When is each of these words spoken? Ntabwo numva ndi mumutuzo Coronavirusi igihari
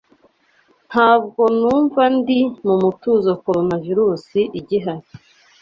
Ntabwo 0.89 1.41
numva 1.59 2.03
ndi 2.17 2.39
mumutuzo 2.65 3.31
Coronavirusi 3.45 4.39
igihari 4.59 5.05